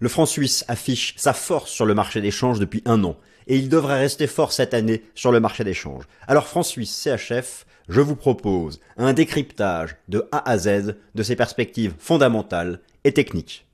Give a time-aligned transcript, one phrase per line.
[0.00, 3.16] Le franc suisse affiche sa force sur le marché des changes depuis un an,
[3.48, 6.04] et il devrait rester fort cette année sur le marché des changes.
[6.26, 11.34] Alors franc suisse CHF, je vous propose un décryptage de A à Z de ses
[11.34, 13.66] perspectives fondamentales et techniques.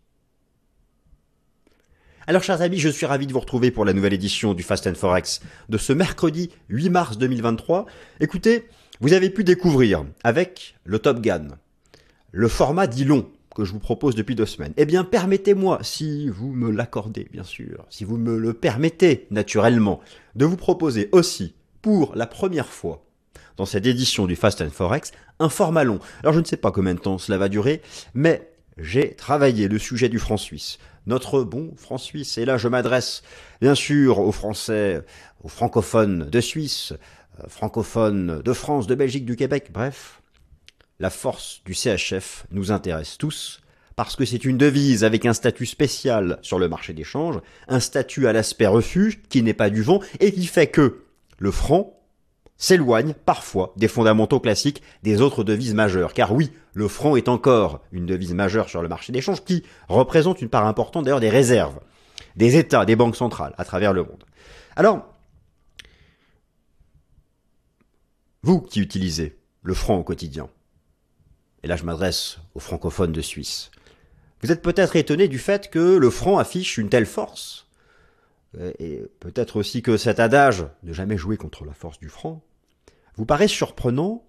[2.26, 4.94] Alors chers amis, je suis ravi de vous retrouver pour la nouvelle édition du Fast
[4.94, 7.84] Forex de ce mercredi 8 mars 2023.
[8.20, 8.66] Écoutez,
[9.00, 11.48] vous avez pu découvrir avec le Top Gun
[12.36, 14.72] le format dit long que je vous propose depuis deux semaines.
[14.76, 20.00] Eh bien, permettez-moi, si vous me l'accordez, bien sûr, si vous me le permettez naturellement,
[20.34, 23.04] de vous proposer aussi, pour la première fois,
[23.56, 26.00] dans cette édition du Fast and Forex, un format long.
[26.22, 27.82] Alors, je ne sais pas combien de temps cela va durer,
[28.14, 32.38] mais j'ai travaillé le sujet du franc suisse, notre bon franc suisse.
[32.38, 33.22] Et là, je m'adresse
[33.60, 35.02] bien sûr aux Français,
[35.42, 36.92] aux francophones de Suisse,
[37.40, 40.22] euh, francophones de France, de Belgique, du Québec, bref.
[41.00, 43.60] La force du CHF nous intéresse tous
[43.96, 47.80] parce que c'est une devise avec un statut spécial sur le marché des changes, un
[47.80, 51.04] statut à l'aspect refuge qui n'est pas du vent et qui fait que
[51.38, 52.00] le franc
[52.56, 56.14] s'éloigne parfois des fondamentaux classiques des autres devises majeures.
[56.14, 59.64] Car oui, le franc est encore une devise majeure sur le marché des changes qui
[59.88, 61.80] représente une part importante d'ailleurs des réserves
[62.36, 64.24] des États, des banques centrales à travers le monde.
[64.76, 65.06] Alors,
[68.42, 70.48] vous qui utilisez le franc au quotidien,
[71.64, 73.70] et là je m'adresse aux francophones de Suisse,
[74.42, 77.66] vous êtes peut-être étonné du fait que le franc affiche une telle force,
[78.58, 82.44] euh, et peut-être aussi que cet adage ne jamais jouer contre la force du franc
[83.16, 84.24] vous paraît surprenant,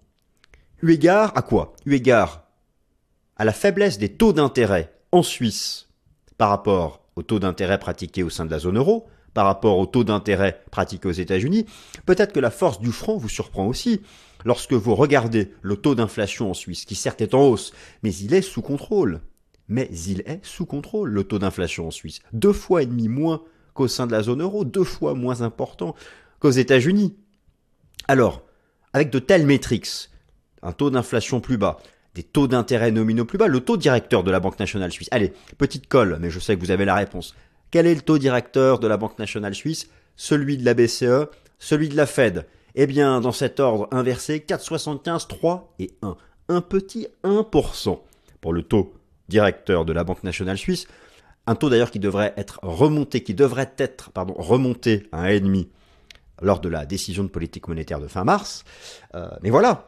[0.82, 1.74] eu égard à quoi?
[1.84, 2.44] Eu égard
[3.36, 5.88] à la faiblesse des taux d'intérêt en Suisse
[6.38, 9.84] par rapport aux taux d'intérêt pratiqués au sein de la zone euro, par rapport aux
[9.84, 11.66] taux d'intérêt pratiqués aux États-Unis,
[12.06, 14.00] peut-être que la force du franc vous surprend aussi
[14.46, 18.32] lorsque vous regardez le taux d'inflation en Suisse, qui certes est en hausse, mais il
[18.32, 19.20] est sous contrôle.
[19.68, 22.20] Mais il est sous contrôle, le taux d'inflation en Suisse.
[22.32, 23.42] Deux fois et demi moins
[23.74, 25.94] qu'au sein de la zone euro, deux fois moins important
[26.40, 27.14] qu'aux États-Unis.
[28.08, 28.42] Alors,
[28.94, 30.08] avec de telles métriques,
[30.62, 31.76] un taux d'inflation plus bas,
[32.14, 35.10] des taux d'intérêt nominaux plus bas, le taux directeur de la Banque nationale suisse.
[35.10, 37.34] Allez, petite colle, mais je sais que vous avez la réponse.
[37.70, 39.88] Quel est le taux directeur de la Banque nationale suisse?
[40.16, 41.28] Celui de la BCE
[41.58, 46.16] Celui de la Fed Eh bien, dans cet ordre inversé, 4,75, 3 et 1.
[46.48, 47.98] Un petit 1%
[48.40, 48.94] pour le taux
[49.28, 50.86] directeur de la Banque nationale suisse.
[51.46, 55.68] Un taux d'ailleurs qui devrait être remonté, qui devrait être remonté à 1,5%
[56.42, 58.64] lors de la décision de politique monétaire de fin mars.
[59.14, 59.86] Euh, mais voilà,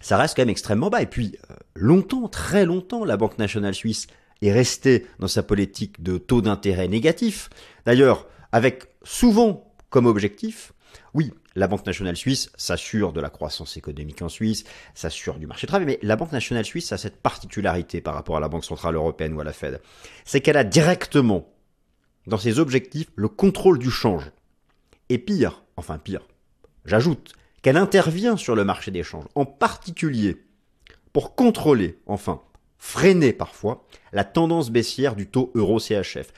[0.00, 1.02] ça reste quand même extrêmement bas.
[1.02, 4.06] Et puis, euh, longtemps, très longtemps, la Banque nationale suisse
[4.42, 7.50] est restée dans sa politique de taux d'intérêt négatif.
[7.84, 10.72] D'ailleurs, avec souvent comme objectif,
[11.14, 14.64] oui, la Banque nationale suisse s'assure de la croissance économique en Suisse,
[14.94, 18.36] s'assure du marché du travail, mais la Banque nationale suisse a cette particularité par rapport
[18.36, 19.80] à la Banque centrale européenne ou à la Fed,
[20.24, 21.48] c'est qu'elle a directement
[22.26, 24.30] dans ses objectifs le contrôle du change.
[25.08, 26.26] Et pire, enfin pire,
[26.84, 27.32] j'ajoute
[27.62, 30.44] qu'elle intervient sur le marché des changes, en particulier
[31.12, 32.42] pour contrôler, enfin
[32.86, 36.32] freiner parfois, la tendance baissière du taux euro-CHF.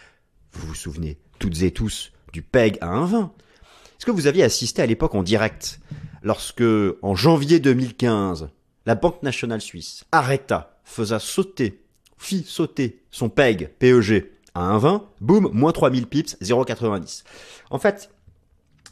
[0.53, 4.81] Vous vous souvenez toutes et tous du PEG à 1,20 Est-ce que vous aviez assisté
[4.81, 5.79] à l'époque en direct,
[6.23, 6.65] lorsque,
[7.03, 8.49] en janvier 2015,
[8.87, 11.83] la Banque nationale suisse arrêta, faisait sauter,
[12.17, 17.25] fit sauter son PEG, PEG, à 1,20, boum, moins 3000 pips, 0,90.
[17.71, 18.11] En fait,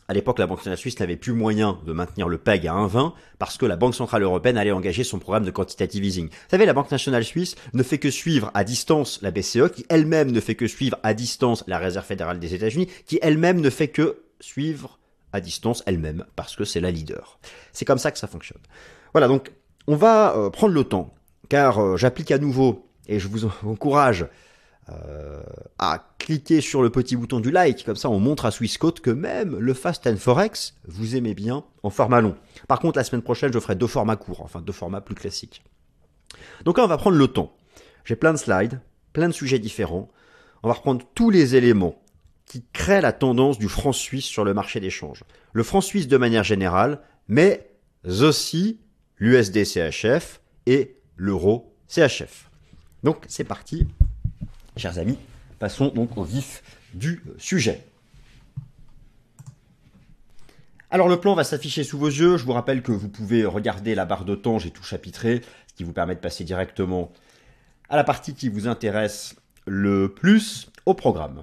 [0.08, 3.12] à l'époque, la Banque centrale suisse n'avait plus moyen de maintenir le PEG à 1,20
[3.38, 6.28] parce que la Banque centrale européenne allait engager son programme de quantitative easing.
[6.28, 9.84] Vous savez, la Banque nationale suisse ne fait que suivre à distance la BCE, qui
[9.88, 13.70] elle-même ne fait que suivre à distance la Réserve fédérale des États-Unis, qui elle-même ne
[13.70, 14.98] fait que suivre
[15.32, 17.40] à distance elle-même parce que c'est la leader.
[17.72, 18.60] C'est comme ça que ça fonctionne.
[19.12, 19.50] Voilà, donc
[19.88, 21.14] on va euh, prendre le temps,
[21.48, 24.26] car euh, j'applique à nouveau et je vous encourage
[24.88, 25.42] euh,
[25.78, 29.10] à cliquer sur le petit bouton du like, comme ça on montre à Swissquote que
[29.10, 32.36] même le Fast Forex, vous aimez bien en format long.
[32.68, 35.64] Par contre, la semaine prochaine, je ferai deux formats courts, enfin deux formats plus classiques.
[36.64, 37.52] Donc là, on va prendre le temps.
[38.04, 38.80] J'ai plein de slides,
[39.12, 40.08] plein de sujets différents.
[40.62, 42.00] On va reprendre tous les éléments
[42.44, 45.24] qui créent la tendance du franc suisse sur le marché d'échange.
[45.52, 47.70] Le franc suisse de manière générale, mais
[48.04, 48.80] aussi
[49.18, 52.50] l'USD CHF et l'euro CHF.
[53.02, 53.86] Donc c'est parti,
[54.76, 55.18] Chers amis,
[55.58, 56.62] passons donc au vif
[56.92, 57.82] du sujet.
[60.90, 62.36] Alors le plan va s'afficher sous vos yeux.
[62.36, 65.74] Je vous rappelle que vous pouvez regarder la barre de temps, j'ai tout chapitré, ce
[65.74, 67.10] qui vous permet de passer directement
[67.88, 69.36] à la partie qui vous intéresse
[69.66, 71.42] le plus au programme.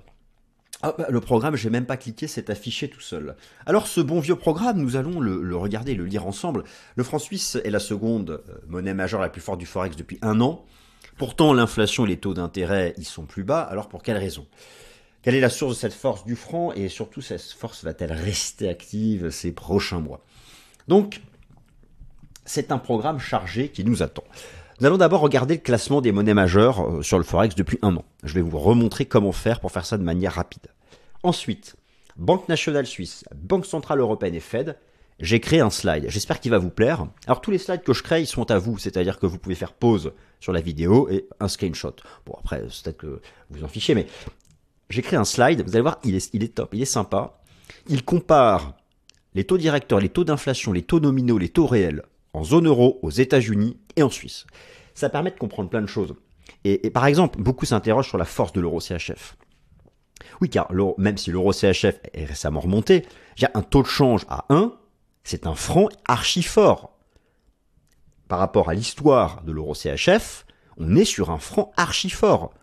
[0.84, 3.36] Ah, bah, le programme, j'ai même pas cliqué, c'est affiché tout seul.
[3.66, 6.66] Alors ce bon vieux programme, nous allons le, regarder, le lire ensemble.
[6.96, 10.20] Le franc suisse est la seconde euh, monnaie majeure la plus forte du forex depuis
[10.22, 10.66] un an.
[11.18, 13.62] Pourtant, l'inflation et les taux d'intérêt, ils sont plus bas.
[13.62, 14.48] Alors pour quelle raison?
[15.22, 18.68] Quelle est la source de cette force du franc et surtout cette force va-t-elle rester
[18.68, 20.22] active ces prochains mois?
[20.88, 21.22] Donc,
[22.46, 24.26] c'est un programme chargé qui nous attend.
[24.80, 27.96] Nous allons d'abord regarder le classement des monnaies majeures euh, sur le Forex depuis un
[27.96, 28.04] an.
[28.24, 30.68] Je vais vous remontrer comment faire pour faire ça de manière rapide.
[31.22, 31.78] Ensuite,
[32.18, 34.78] Banque nationale suisse, Banque centrale européenne et Fed,
[35.20, 36.06] j'ai créé un slide.
[36.10, 37.08] J'espère qu'il va vous plaire.
[37.28, 39.56] Alors tous les slides que je crée, ils sont à vous, c'est-à-dire que vous pouvez
[39.56, 41.96] faire pause sur la vidéo et un screenshot.
[42.26, 44.08] Bon après, peut-être que vous en fichez, mais
[44.90, 45.62] j'ai créé un slide.
[45.62, 47.40] Vous allez voir, il est, il est top, il est sympa.
[47.88, 48.76] Il compare
[49.34, 53.00] les taux directeurs, les taux d'inflation, les taux nominaux, les taux réels en zone euro,
[53.02, 54.46] aux États-Unis et en Suisse.
[54.96, 56.16] Ça permet de comprendre plein de choses.
[56.66, 59.38] Et, par exemple, beaucoup s'interrogent sur la force de l'euro CHF.
[60.42, 63.06] Oui, car même si l'euro CHF est récemment remonté,
[63.38, 64.74] il y a un taux de change à 1,
[65.24, 66.98] c'est un franc archi fort.
[68.28, 70.46] Par rapport à l'histoire de l'euro CHF,
[70.78, 72.54] on est sur un franc archi fort.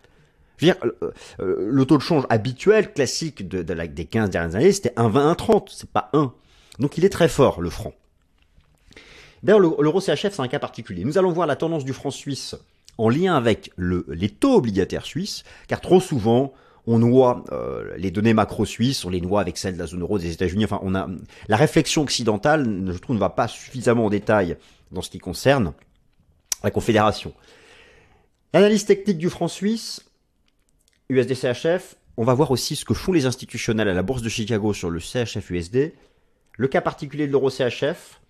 [0.59, 4.93] Dire, euh, euh, le taux de change habituel, classique de, des 15 dernières années, c'était
[4.95, 6.33] 1,20, 1,30, c'est pas 1.
[6.79, 7.93] Donc il est très fort, le franc.
[9.43, 11.03] D'ailleurs, l'euro CHF, c'est un cas particulier.
[11.03, 12.55] Nous allons voir la tendance du franc suisse
[12.97, 16.53] en lien avec les taux obligataires suisses, car trop souvent,
[16.87, 20.01] on noie euh, les données macro suisses, on les noie avec celles de la zone
[20.01, 20.65] euro des États-Unis.
[20.65, 21.07] Enfin, on a
[21.47, 24.57] la réflexion occidentale, je trouve, ne va pas suffisamment en détail
[24.91, 25.73] dans ce qui concerne
[26.63, 27.33] la Confédération.
[28.53, 30.05] L'analyse technique du franc suisse,
[31.09, 34.73] USD-CHF, on va voir aussi ce que font les institutionnels à la bourse de Chicago
[34.73, 35.93] sur le CHF-USD,
[36.57, 38.21] le cas particulier de l'euro CHF,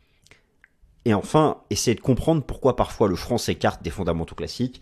[1.06, 4.81] et enfin, essayer de comprendre pourquoi parfois le franc s'écarte des fondamentaux classiques.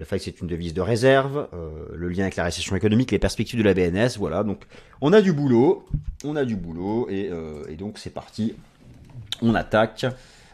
[0.00, 3.18] Le que c'est une devise de réserve, euh, le lien avec la récession économique, les
[3.18, 4.44] perspectives de la BNS, voilà.
[4.44, 4.64] Donc
[5.02, 5.86] on a du boulot,
[6.24, 8.54] on a du boulot, et, euh, et donc c'est parti.
[9.42, 10.06] On attaque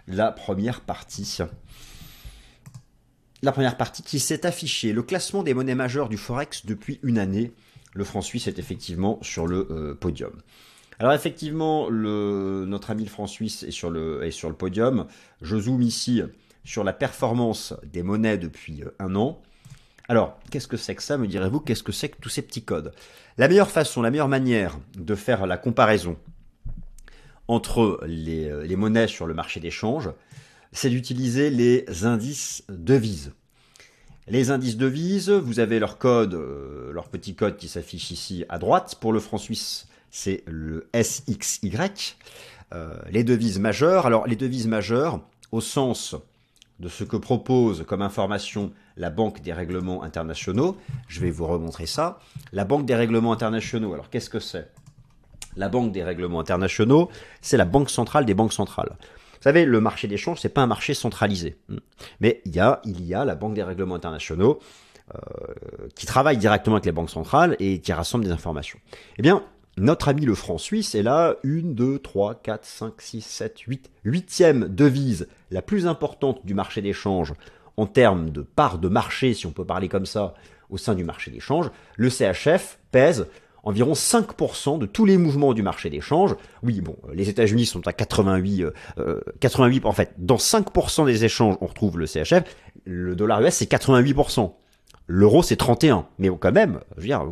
[0.09, 1.39] la première partie.
[3.43, 7.17] La première partie qui s'est affichée, le classement des monnaies majeures du Forex depuis une
[7.17, 7.53] année.
[7.95, 10.33] Le franc suisse est effectivement sur le euh, podium.
[10.99, 15.07] Alors effectivement, notre ami le franc suisse est est sur le podium.
[15.41, 16.23] Je zoome ici
[16.67, 19.41] sur la performance des monnaies depuis euh, un an.
[20.09, 21.61] Alors, qu'est-ce que c'est que ça, me direz-vous?
[21.61, 22.93] Qu'est-ce que c'est que tous ces petits codes?
[23.39, 26.19] La meilleure façon, la meilleure manière de faire la comparaison
[27.49, 30.11] entre les, euh, monnaies sur le marché d'échange,
[30.73, 33.33] c'est d'utiliser les indices devises.
[34.27, 38.59] Les indices devises, vous avez leur code, euh, leur petit code qui s'affiche ici à
[38.59, 38.97] droite.
[39.01, 41.71] Pour le franc suisse, c'est le SXY.
[43.11, 44.07] Les devises majeures.
[44.07, 45.21] Alors, les devises majeures,
[45.53, 46.17] au sens
[46.81, 50.77] de ce que propose comme information la Banque des règlements internationaux,
[51.09, 52.19] je vais vous remontrer ça.
[52.53, 54.71] La Banque des règlements internationaux, alors qu'est-ce que c'est?
[55.57, 58.91] La Banque des règlements internationaux, c'est la banque centrale des banques centrales.
[59.01, 61.59] Vous savez, le marché d'échange, c'est pas un marché centralisé.
[62.21, 64.59] Mais il y a, il y a la Banque des règlements internationaux
[65.15, 68.79] euh, qui travaille directement avec les banques centrales et qui rassemble des informations.
[69.19, 69.45] Eh bien,
[69.79, 73.91] notre ami le franc suisse est là, une, deux, trois, quatre, cinq, six, sept, huit,
[74.05, 77.35] huitième devise la plus importante du marché d'échange
[77.77, 80.35] en termes de part de marché, si on peut parler comme ça,
[80.71, 81.71] au sein du marché d'échange.
[81.97, 83.27] Le CHF pèse
[83.63, 86.37] environ 5% de tous les mouvements du marché d'échange.
[86.63, 88.67] Oui, bon, les États-Unis sont à 88,
[89.41, 92.45] 88, euh, en fait, dans 5% des échanges, on retrouve le CHF.
[92.85, 94.55] Le dollar US, c'est 88%.
[95.09, 96.07] L'euro, c'est 31.
[96.19, 97.25] Mais quand même, je veux dire,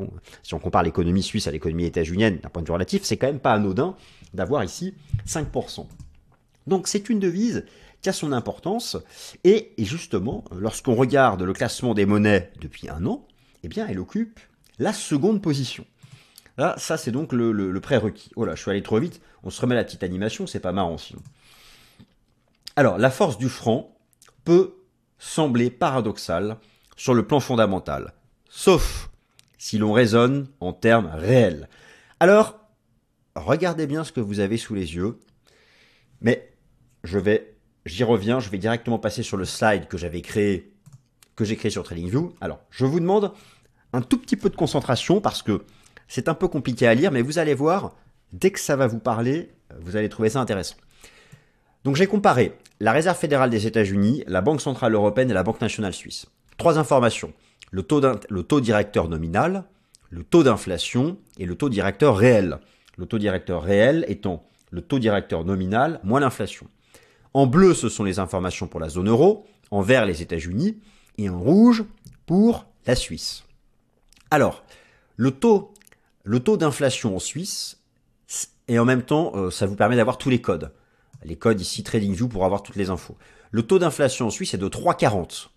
[0.42, 3.26] si on compare l'économie suisse à l'économie états-unienne d'un point de vue relatif, c'est quand
[3.26, 3.96] même pas anodin
[4.32, 4.94] d'avoir ici
[5.26, 5.86] 5%.
[6.66, 7.64] Donc c'est une devise
[8.00, 8.96] qui a son importance.
[9.44, 13.26] Et, justement, lorsqu'on regarde le classement des monnaies depuis un an,
[13.62, 14.38] eh bien, elle occupe
[14.78, 15.86] la seconde position.
[16.58, 18.30] Là, ça, c'est donc le, le prérequis.
[18.36, 19.20] Oh là, je suis allé trop vite.
[19.42, 21.20] On se remet la petite animation, c'est pas marrant sinon.
[22.76, 23.96] Alors, la force du franc
[24.44, 24.74] peut
[25.18, 26.58] sembler paradoxale
[26.96, 28.12] sur le plan fondamental,
[28.48, 29.10] sauf
[29.58, 31.68] si l'on raisonne en termes réels.
[32.20, 32.58] Alors,
[33.34, 35.18] regardez bien ce que vous avez sous les yeux,
[36.20, 36.52] mais
[37.02, 37.54] je vais,
[37.86, 40.72] j'y reviens, je vais directement passer sur le slide que j'avais créé,
[41.36, 42.34] que j'ai créé sur TradingView.
[42.40, 43.32] Alors, je vous demande
[43.92, 45.64] un tout petit peu de concentration parce que
[46.08, 47.94] c'est un peu compliqué à lire, mais vous allez voir,
[48.32, 50.76] dès que ça va vous parler, vous allez trouver ça intéressant.
[51.84, 55.60] Donc j'ai comparé la Réserve fédérale des États-Unis, la Banque centrale européenne et la Banque
[55.60, 56.26] nationale suisse.
[56.56, 57.32] Trois informations.
[57.70, 59.64] Le taux, directeur nominal,
[60.10, 62.60] le taux d'inflation et le taux directeur réel.
[62.96, 66.68] Le taux directeur réel étant le taux directeur nominal moins l'inflation.
[67.32, 70.78] En bleu, ce sont les informations pour la zone euro, en vert les États-Unis
[71.18, 71.84] et en rouge
[72.26, 73.44] pour la Suisse.
[74.30, 74.64] Alors,
[75.16, 75.74] le taux,
[76.22, 77.80] le taux d'inflation en Suisse,
[78.68, 80.72] et en même temps, euh, ça vous permet d'avoir tous les codes.
[81.24, 83.16] Les codes ici TradingView pour avoir toutes les infos.
[83.50, 85.48] Le taux d'inflation en Suisse est de 3,40.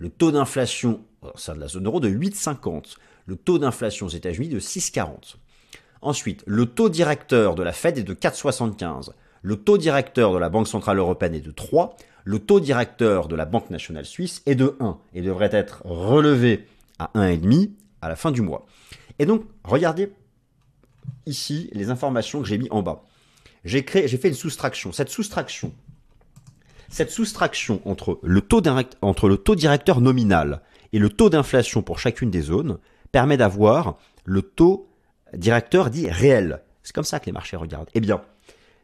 [0.00, 4.10] Le taux d'inflation au sein de la zone euro de 8,50, le taux d'inflation aux
[4.10, 5.36] États-Unis de 6,40.
[6.00, 9.10] Ensuite, le taux directeur de la Fed est de 4,75,
[9.42, 13.36] le taux directeur de la Banque Centrale Européenne est de 3, le taux directeur de
[13.36, 16.66] la Banque Nationale Suisse est de 1 et devrait être relevé
[16.98, 18.64] à 1,5 à la fin du mois.
[19.18, 20.10] Et donc, regardez
[21.26, 23.04] ici les informations que j'ai mis en bas.
[23.64, 24.92] J'ai fait une soustraction.
[24.92, 25.74] Cette soustraction,
[26.90, 28.60] cette soustraction entre le taux,
[29.54, 30.60] directeur nominal
[30.92, 32.78] et le taux d'inflation pour chacune des zones
[33.12, 34.88] permet d'avoir le taux
[35.34, 36.62] directeur dit réel.
[36.82, 37.88] C'est comme ça que les marchés regardent.
[37.94, 38.20] Eh bien,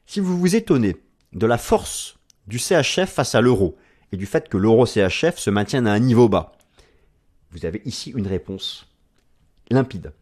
[0.06, 0.96] si vous vous étonnez
[1.32, 3.76] de la force du CHF face à l'euro
[4.12, 6.52] et du fait que l'euro CHF se maintienne à un niveau bas,
[7.50, 8.86] vous avez ici une réponse
[9.68, 10.12] limpide.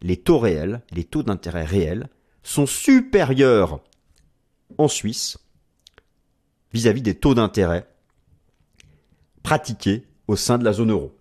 [0.00, 2.08] Les taux réels, les taux d'intérêt réels
[2.42, 3.80] sont supérieurs
[4.78, 5.38] en Suisse
[6.74, 7.86] vis-à-vis des taux d'intérêt
[9.42, 11.16] pratiqués au sein de la zone euro.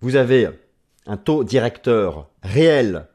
[0.00, 0.48] Vous avez
[1.06, 3.08] un taux directeur réel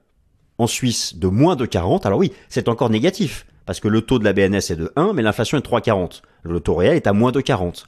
[0.57, 2.05] en Suisse de moins de 40.
[2.05, 5.13] Alors oui, c'est encore négatif, parce que le taux de la BNS est de 1,
[5.13, 6.21] mais l'inflation est de 3,40.
[6.43, 7.87] Le taux réel est à moins de 40.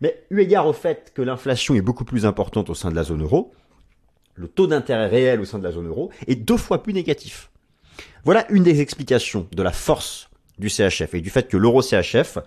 [0.00, 3.04] Mais eu égard au fait que l'inflation est beaucoup plus importante au sein de la
[3.04, 3.52] zone euro,
[4.34, 7.50] le taux d'intérêt réel au sein de la zone euro est deux fois plus négatif.
[8.24, 12.38] Voilà une des explications de la force du CHF et du fait que l'euro CHF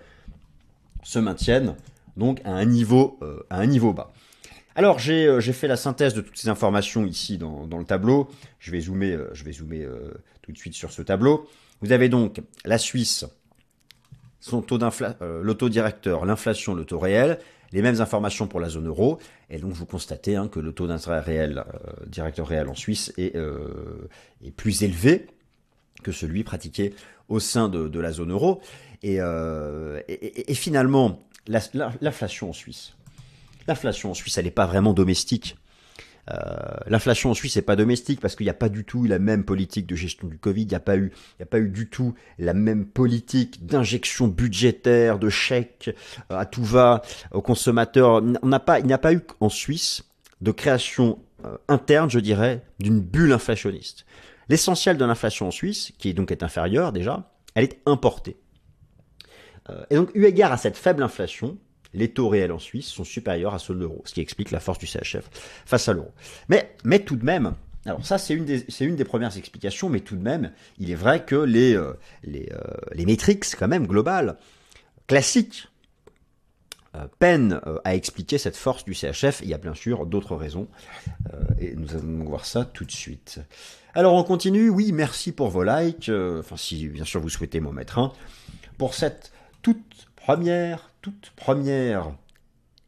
[1.02, 1.74] se maintienne
[2.16, 4.12] donc à un niveau, euh, à un niveau bas.
[4.74, 8.28] Alors euh, j'ai fait la synthèse de toutes ces informations ici dans, le tableau.
[8.58, 9.86] Je vais zoomer, euh, je vais zoomer
[10.42, 11.48] tout de suite sur ce tableau.
[11.80, 13.24] Vous avez donc la Suisse,
[14.40, 17.38] son taux le taux directeur, l'inflation, le taux réel,
[17.72, 19.18] les mêmes informations pour la zone euro.
[19.50, 21.64] Et donc vous constatez hein, que le taux d'intérêt réel,
[22.06, 23.36] directeur réel en Suisse est,
[24.44, 25.26] est plus élevé
[26.02, 26.94] que celui pratiqué
[27.28, 28.60] au sein de, la zone euro.
[29.02, 30.00] Et, euh,
[30.52, 32.94] finalement, l'inflation en Suisse,
[33.66, 35.56] l'inflation en Suisse, elle n'est pas vraiment domestique.
[36.30, 36.34] Euh,
[36.86, 39.44] l'inflation en Suisse n'est pas domestique parce qu'il n'y a pas du tout la même
[39.44, 41.88] politique de gestion du Covid, il n'y a pas eu, il a pas eu du
[41.88, 45.90] tout la même politique d'injection budgétaire, de chèques
[46.30, 47.00] euh, à tout va
[47.32, 48.22] aux consommateurs.
[48.42, 50.04] On n'a pas, il n'y a pas eu en Suisse
[50.42, 51.18] de création
[51.68, 54.04] interne, je dirais, d'une bulle inflationniste.
[54.48, 58.36] L'essentiel de l'inflation en Suisse, qui donc est inférieure déjà, elle est importée.
[59.70, 61.58] Euh, et donc, eu égard à cette faible inflation,
[61.94, 64.60] les taux réels en Suisse sont supérieurs à ceux de l'euro, ce qui explique la
[64.60, 65.28] force du CHF
[65.66, 66.12] face à l'euro.
[66.48, 67.54] Mais, mais tout de même,
[67.86, 70.96] alors ça c'est une, des, une des premières explications, mais tout de même, il est
[70.96, 72.60] vrai que les, euh, les, euh,
[72.92, 74.36] les métriques quand même globales,
[75.06, 75.67] classiques,
[77.18, 79.40] peinent à expliquer cette force du CHF.
[79.42, 80.68] Il y a bien sûr d'autres raisons,
[81.58, 83.40] et nous allons voir ça tout de suite.
[83.98, 87.58] Alors on continue, oui, merci pour vos likes, euh, enfin si bien sûr vous souhaitez
[87.58, 88.12] m'en mettre un,
[88.76, 92.12] pour cette toute première, toute première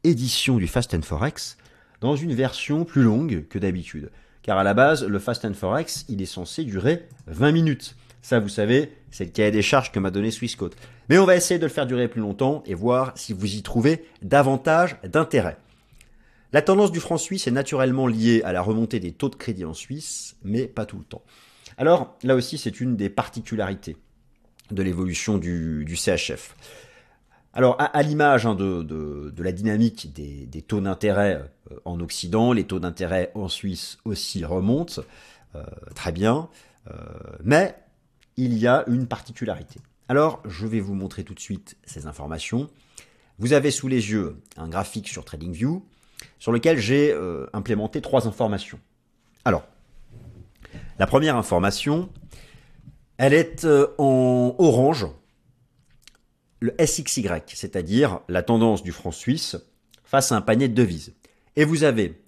[0.05, 1.57] édition du Fast and Forex
[1.99, 4.09] dans une version plus longue que d'habitude.
[4.41, 7.95] Car à la base, le Fast and Forex, il est censé durer 20 minutes.
[8.21, 10.75] Ça, vous savez, c'est le cahier des charges que m'a donné Swissquote.
[11.09, 13.61] Mais on va essayer de le faire durer plus longtemps et voir si vous y
[13.61, 15.57] trouvez davantage d'intérêt.
[16.53, 19.63] La tendance du franc suisse est naturellement liée à la remontée des taux de crédit
[19.63, 21.23] en Suisse, mais pas tout le temps.
[21.77, 23.95] Alors là aussi, c'est une des particularités
[24.69, 26.55] de l'évolution du, CHF.
[27.53, 32.79] Alors, à, l'image hein, de, la dynamique des, taux d'intérêt euh, en Occident, les taux
[32.79, 35.01] d'intérêt en Suisse aussi remontent,
[35.55, 35.63] euh,
[35.95, 36.49] très bien,
[36.89, 36.93] euh,
[37.43, 37.75] mais
[38.37, 39.79] il y a une particularité.
[40.07, 42.69] Alors, je vais vous montrer tout de suite ces informations.
[43.39, 45.85] Vous avez sous les yeux un graphique sur TradingView
[46.39, 48.79] sur lequel j'ai euh, implémenté trois informations.
[49.45, 49.63] Alors,
[50.99, 52.09] la première information,
[53.17, 55.07] elle est euh, en orange,
[56.59, 59.57] le SXY, c'est-à-dire la tendance du franc suisse
[60.03, 61.13] face à un panier de devises.
[61.55, 62.21] Et vous avez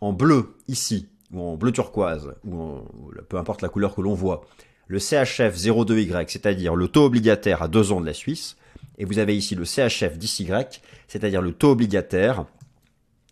[0.00, 2.82] en bleu ici, ou en bleu turquoise, ou
[3.28, 4.42] peu importe la couleur que l'on voit,
[4.86, 8.56] le CHF 02Y, c'est-à-dire le taux obligataire à deux ans de la Suisse,
[8.98, 12.46] et vous avez ici le CHF 10Y, c'est-à-dire le taux obligataire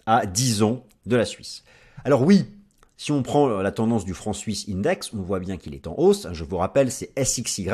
[0.07, 1.63] à 10 ans de la Suisse.
[2.05, 2.47] Alors oui,
[3.03, 5.95] si on prend la tendance du franc suisse index, on voit bien qu'il est en
[5.99, 6.29] hausse.
[6.33, 7.69] Je vous rappelle, c'est SXY,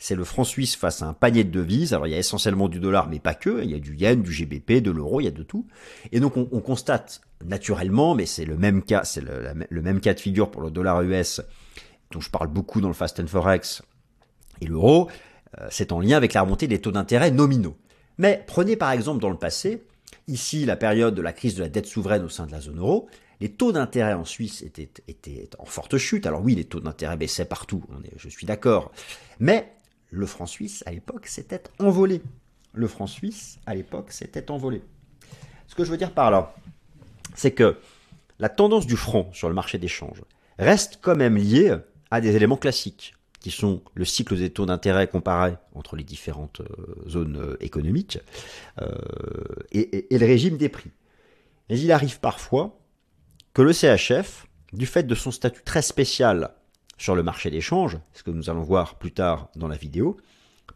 [0.00, 1.94] c'est le franc suisse face à un panier de devises.
[1.94, 3.62] Alors il y a essentiellement du dollar, mais pas que.
[3.62, 5.66] Il y a du yen, du GBP, de l'euro, il y a de tout.
[6.10, 10.20] Et donc on, constate naturellement, mais c'est le même cas, c'est le, même cas de
[10.20, 11.42] figure pour le dollar US,
[12.10, 13.82] dont je parle beaucoup dans le Fast and Forex,
[14.60, 15.10] et l'euro,
[15.58, 17.76] euh, c'est en lien avec la remontée des taux d'intérêt nominaux.
[18.18, 19.86] Mais prenez par exemple dans le passé,
[20.28, 22.78] Ici, la période de la crise de la dette souveraine au sein de la zone
[22.78, 23.08] euro,
[23.40, 26.26] les taux d'intérêt en Suisse étaient, en forte chute.
[26.26, 27.84] Alors oui, les taux d'intérêt baissaient partout,
[28.16, 28.90] je suis d'accord.
[29.38, 29.72] Mais
[30.10, 32.22] le franc suisse, à l'époque, s'était envolé.
[32.72, 34.82] Le franc suisse, à l'époque, s'était envolé.
[35.68, 36.54] Ce que je veux dire par là,
[37.34, 37.78] c'est que
[38.38, 40.22] la tendance du franc sur le marché d'échange
[40.58, 41.76] reste quand même liée
[42.10, 46.60] à des éléments classiques, qui sont le cycle des taux d'intérêt comparé entre les différentes
[46.60, 48.18] euh, zones euh, économiques
[48.80, 48.90] euh,
[49.72, 50.90] et, et le régime des prix.
[51.68, 52.78] Mais il arrive parfois
[53.54, 56.50] que le CHF, du fait de son statut très spécial
[56.98, 60.16] sur le marché d'échange, ce que nous allons voir plus tard dans la vidéo,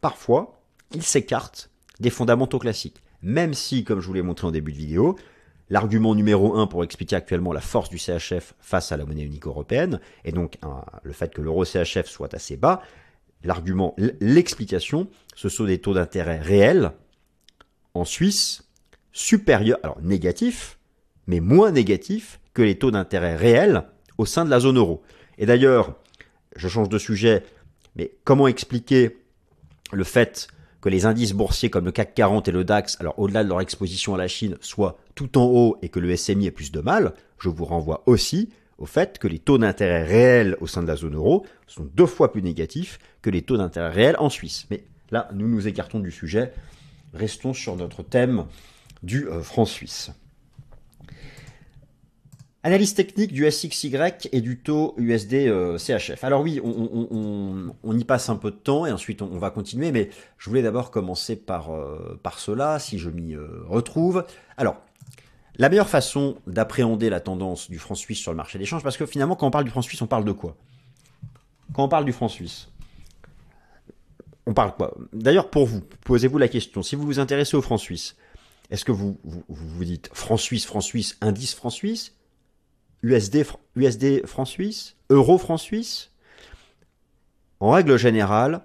[0.00, 0.60] parfois
[0.94, 3.02] il s'écarte des fondamentaux classiques.
[3.22, 5.18] Même si, comme je vous l'ai montré en début de vidéo,
[5.70, 9.46] l'argument numéro un pour expliquer actuellement la force du CHF face à la monnaie unique
[9.46, 10.58] européenne, et donc
[11.02, 12.82] le fait que l'euro CHF soit assez bas,
[13.44, 16.92] l'argument, l'explication, ce sont des taux d'intérêt réels
[17.94, 18.64] en Suisse
[19.12, 20.78] supérieurs, alors négatifs,
[21.26, 23.84] mais moins négatifs que les taux d'intérêt réels
[24.18, 25.02] au sein de la zone euro.
[25.38, 25.96] Et d'ailleurs,
[26.56, 27.44] je change de sujet,
[27.96, 29.18] mais comment expliquer
[29.92, 30.48] le fait
[30.80, 33.60] que les indices boursiers comme le CAC 40 et le DAX, alors au-delà de leur
[33.60, 36.80] exposition à la Chine, soient tout en haut et que le SMI ait plus de
[36.80, 40.88] mal, je vous renvoie aussi au fait que les taux d'intérêt réels au sein de
[40.88, 44.66] la zone euro sont deux fois plus négatifs que les taux d'intérêt réels en Suisse.
[44.70, 46.52] Mais là, nous nous écartons du sujet.
[47.12, 48.46] Restons sur notre thème
[49.02, 50.10] du euh, franc suisse.
[52.62, 53.97] Analyse technique du SXY
[54.33, 56.23] et du taux USD euh, CHF.
[56.25, 60.11] Alors oui, on, y passe un peu de temps et ensuite on, va continuer, mais
[60.37, 64.26] je voulais d'abord commencer par, euh, par cela, si je m'y euh, retrouve.
[64.59, 64.76] Alors,
[65.57, 69.07] la meilleure façon d'appréhender la tendance du franc suisse sur le marché d'échange, parce que
[69.07, 70.55] finalement quand on parle du franc suisse, on parle de quoi?
[71.73, 72.69] Quand on parle du franc suisse,
[74.45, 74.95] on parle quoi?
[75.14, 78.17] D'ailleurs pour vous, posez-vous la question, si vous vous intéressez au franc suisse,
[78.71, 82.19] est-ce que vous, vous vous dites franc suisse, franc suisse, indice franc suisse?
[83.02, 86.11] USD, USD franc suisse, euro franc suisse.
[87.61, 88.62] En règle générale,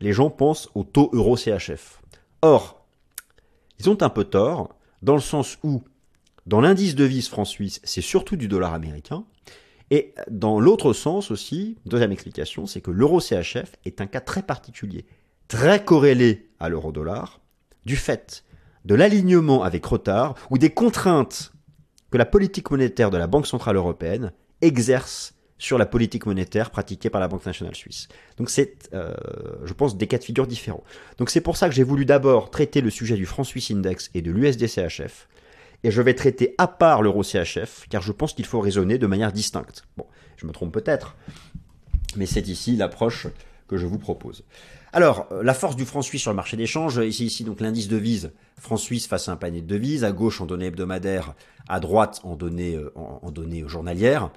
[0.00, 2.00] les gens pensent au taux euro CHF.
[2.42, 2.86] Or,
[3.78, 5.82] ils ont un peu tort, dans le sens où,
[6.46, 9.24] dans l'indice de devise franc suisse, c'est surtout du dollar américain,
[9.90, 14.42] et dans l'autre sens aussi, deuxième explication, c'est que l'euro CHF est un cas très
[14.42, 15.06] particulier,
[15.48, 17.40] très corrélé à l'euro dollar,
[17.86, 18.44] du fait
[18.84, 21.52] de l'alignement avec retard ou des contraintes
[22.10, 27.10] que la politique monétaire de la Banque Centrale Européenne exerce sur la politique monétaire pratiquée
[27.10, 28.08] par la Banque nationale suisse.
[28.36, 29.12] Donc c'est, euh,
[29.64, 30.84] je pense, des cas de figure différents.
[31.18, 34.10] Donc c'est pour ça que j'ai voulu d'abord traiter le sujet du franc suisse index
[34.14, 35.26] et de l'USD-CHF,
[35.84, 39.06] et je vais traiter à part l'euro CHF, car je pense qu'il faut raisonner de
[39.06, 39.84] manière distincte.
[39.96, 41.16] Bon, je me trompe peut-être,
[42.16, 43.26] mais c'est ici l'approche
[43.68, 44.44] que je vous propose.
[44.92, 47.88] Alors, euh, la force du franc suisse sur le marché d'échange, ici, ici donc l'indice
[47.88, 51.34] de devise franc suisse face à un panier de devises, à gauche en données hebdomadaires,
[51.68, 54.30] à droite en données, euh, en, données journalières.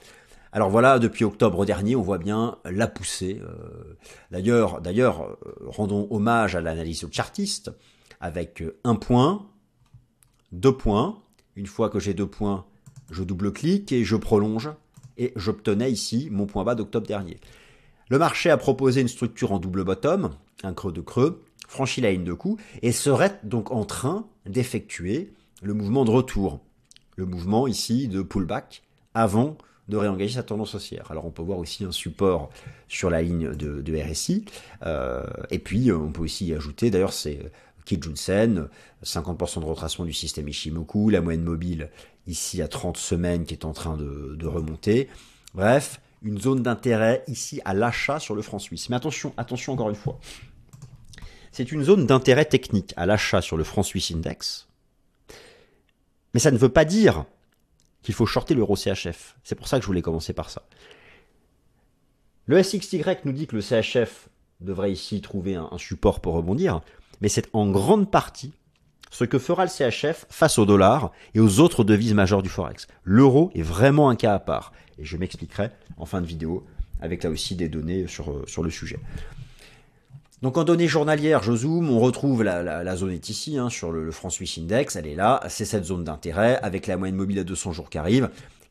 [0.51, 3.39] Alors voilà, depuis octobre dernier, on voit bien la poussée.
[3.41, 3.97] Euh.
[4.31, 7.71] D'ailleurs, d'ailleurs, rendons hommage à l'analyse chartiste
[8.19, 9.47] avec un point,
[10.51, 11.17] deux points.
[11.55, 12.65] Une fois que j'ai deux points,
[13.09, 14.69] je double-clique et je prolonge
[15.17, 17.37] et j'obtenais ici mon point bas d'octobre dernier.
[18.09, 20.31] Le marché a proposé une structure en double bottom,
[20.63, 25.33] un creux de creux, franchit la ligne de coup et serait donc en train d'effectuer
[25.61, 26.59] le mouvement de retour.
[27.15, 31.11] Le mouvement ici de pullback avant de réengager sa tendance haussière.
[31.11, 32.49] Alors on peut voir aussi un support
[32.87, 34.45] sur la ligne de, RSI.
[34.85, 37.51] Euh, et puis on peut aussi ajouter, d'ailleurs c'est
[37.85, 38.69] Kijun-sen,
[39.03, 41.89] 50% de retracement du système Ishimoku, la moyenne mobile
[42.27, 45.09] ici à 30 semaines qui est en train de, de remonter.
[45.53, 48.89] Bref, une zone d'intérêt ici à l'achat sur le franc suisse.
[48.89, 50.19] Mais attention, attention encore une fois.
[51.51, 54.69] C'est une zone d'intérêt technique à l'achat sur le franc suisse index.
[56.33, 57.25] Mais ça ne veut pas dire
[58.01, 59.35] qu'il faut shorter l'euro CHF.
[59.43, 60.63] C'est pour ça que je voulais commencer par ça.
[62.47, 66.81] Le SXY nous dit que le CHF devrait ici trouver un, support pour rebondir,
[67.21, 68.53] mais c'est en grande partie
[69.09, 72.87] ce que fera le CHF face au dollar et aux autres devises majeures du Forex.
[73.03, 76.65] L'euro est vraiment un cas à part, et je m'expliquerai en fin de vidéo
[77.01, 78.99] avec là aussi des données sur, euh, sur le sujet.
[80.41, 84.09] Donc en données journalières, je zoome, on retrouve la, zone est ici, hein, sur le,
[84.11, 87.43] franc suisse index, elle est là, c'est cette zone d'intérêt, avec la moyenne mobile à
[87.43, 88.29] 200 jours qui arrive.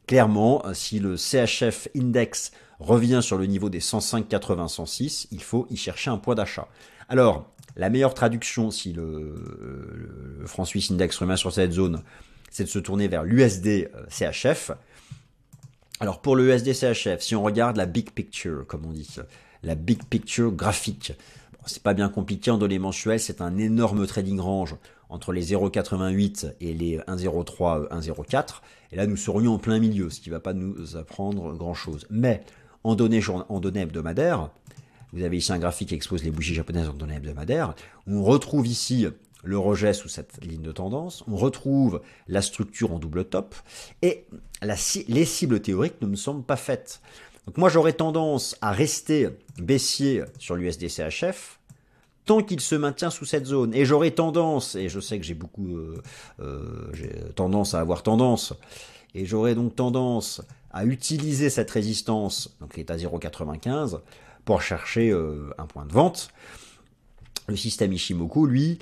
[0.09, 5.69] Clairement, si le CHF index revient sur le niveau des 105, 80, 106, il faut
[5.71, 6.67] y chercher un point d'achat.
[7.09, 12.03] Alors, la meilleure traduction, si le, le franc suisse index revient sur cette zone,
[12.51, 14.73] c'est de se tourner vers l'USD euh, CHF.
[16.01, 19.09] Alors pour le USD-CHF, si on regarde la big picture, comme on dit,
[19.63, 21.13] la big picture graphique,
[21.67, 24.77] c'est pas bien compliqué en données mensuelles, c'est un énorme trading range
[25.09, 28.61] entre les 0,88 et les 1,03, 1,04.
[28.93, 32.07] Et là, nous serions en plein milieu, ce qui ne va pas nous apprendre grand-chose.
[32.11, 32.45] Mais
[32.85, 34.51] en données, en données hebdomadaires,
[35.13, 37.75] vous avez ici un graphique qui expose les bougies japonaises en données hebdomadaires.
[38.07, 39.07] On retrouve ici
[39.43, 43.55] le rejet sous cette ligne de tendance, on retrouve la structure en double top,
[44.03, 44.27] et
[45.09, 47.01] les cibles théoriques ne me semblent pas faites.
[47.47, 51.61] Donc moi j'aurais tendance à rester baissier sur l'USD CHF
[52.31, 53.75] tant qu'il se maintient sous cette zone.
[53.75, 56.01] Et j'aurais tendance, et je sais que j'ai beaucoup euh,
[56.41, 58.53] euh, j'ai tendance à avoir tendance,
[59.17, 63.99] et j'aurais donc tendance à utiliser cette résistance, donc à 0,95,
[64.45, 66.31] pour chercher euh, un point de vente.
[67.49, 68.79] Le système Ishimoku, lui,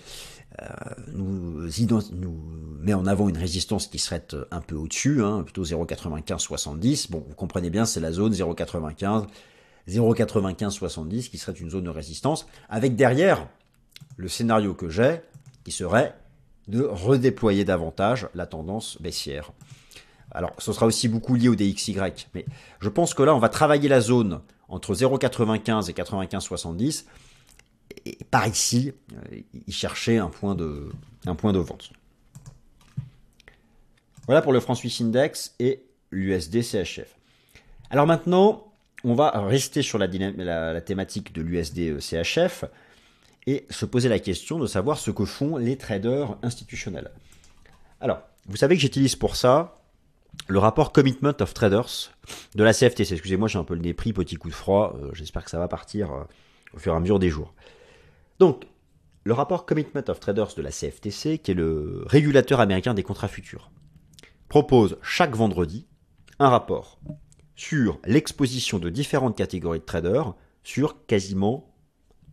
[1.13, 1.69] nous,
[2.13, 2.43] nous,
[2.81, 7.11] met en avant une résistance qui serait euh, un peu au-dessus, hein, plutôt 0,95-70.
[7.11, 9.27] Bon, vous comprenez bien, c'est la zone 0,95,
[9.89, 13.47] 0,95-70 qui serait une zone de résistance, avec derrière
[14.17, 15.21] le scénario que j'ai,
[15.65, 16.15] qui serait
[16.67, 19.53] de redéployer davantage la tendance baissière.
[20.31, 21.97] Alors, ce sera aussi beaucoup lié au DXY,
[22.35, 22.45] mais
[22.81, 27.05] je pense que là, on va travailler la zone entre 0,95 et 95,70
[28.09, 30.91] et par ici, euh, il cherchait un point de,
[31.25, 31.93] vente.
[34.27, 37.17] Voilà pour le franc suisse index et l'USD CHF.
[37.91, 38.73] Alors maintenant,
[39.05, 42.65] on va rester sur la, thématique de l'USD CHF
[43.47, 47.11] et se poser la question de savoir ce que font les traders institutionnels.
[48.01, 49.79] Alors, vous savez que j'utilise pour ça
[50.47, 52.13] le rapport Commitment of Traders
[52.55, 53.13] de la CFTC.
[53.13, 54.97] Excusez-moi, j'ai un peu le nez pris, petit coup de froid.
[55.03, 56.23] Euh, j'espère que ça va partir euh,
[56.75, 57.55] au fur et à mesure des jours.
[58.39, 58.67] Donc,
[59.25, 63.29] le rapport Commitment of Traders de la CFTC, qui est le régulateur américain des contrats
[63.29, 63.71] futurs,
[64.49, 65.87] propose chaque vendredi
[66.39, 66.99] un rapport
[67.57, 71.75] sur l'exposition de différentes catégories de traders sur quasiment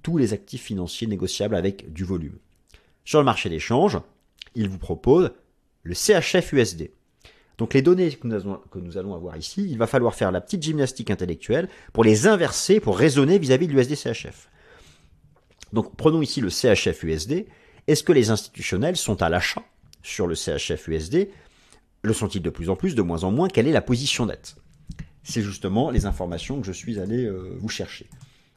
[0.03, 2.37] tous les actifs financiers négociables avec du volume.
[3.03, 3.97] Sur le marché d'échange,
[4.53, 5.31] il vous propose
[5.83, 6.91] le CHF USD.
[7.57, 8.27] Donc les données que
[8.79, 12.79] nous, allons avoir ici, il va falloir faire la petite gymnastique intellectuelle pour les inverser,
[12.79, 14.49] pour raisonner vis-à-vis de l'USD CHF.
[15.73, 17.45] Donc prenons ici le CHF USD.
[17.87, 19.63] Est-ce que les institutionnels sont à l'achat
[20.03, 21.29] sur le CHF USD
[22.01, 23.47] Le sont-ils de plus en plus, de moins en moins?
[23.47, 24.55] Quelle est la position nette
[25.23, 28.07] C'est justement les informations que je suis allé euh, vous chercher.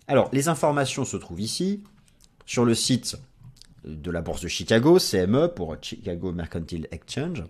[0.07, 1.83] Alors, les informations se trouvent ici,
[2.47, 3.17] sur le site
[3.85, 7.45] de la Bourse de Chicago, CME pour Chicago Mercantile Exchange.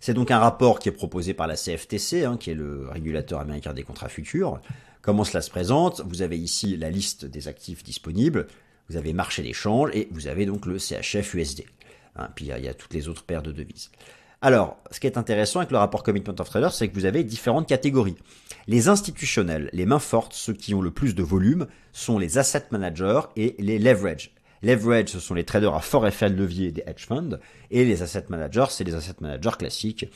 [0.00, 3.40] C'est donc un rapport qui est proposé par la CFTC, hein, qui est le régulateur
[3.40, 4.60] américain des contrats futurs.
[5.08, 6.02] Comment cela se présente?
[6.06, 8.46] Vous avez ici la liste des actifs disponibles,
[8.90, 11.64] vous avez marché d'échange et vous avez donc le CHF USD.
[12.16, 13.90] Hein, puis il y, a toutes les autres paires de devises.
[14.42, 17.24] Alors, ce qui est intéressant avec le rapport Commitment of Traders, c'est que vous avez
[17.24, 18.16] différentes catégories.
[18.66, 22.64] Les institutionnels, les mains fortes, ceux qui ont le plus de volume, sont les asset
[22.70, 24.34] managers et les leverage.
[24.62, 27.38] Leverage, ce sont les traders à fort effet de levier des hedge funds.
[27.70, 30.06] Et les asset managers, c'est les asset managers classiques,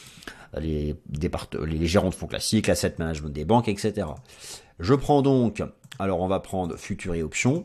[0.58, 4.08] les, les gérants de fonds classiques, l'asset management des banques, etc.
[4.80, 5.62] Je prends donc,
[5.98, 7.64] alors on va prendre futur et options.